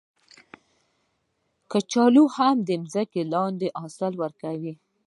کچالو 1.71 2.23
هم 2.35 2.55
د 2.67 2.69
ځمکې 2.93 3.21
لاندې 3.33 3.67
حاصل 3.81 4.13
ورکوي 4.23 4.73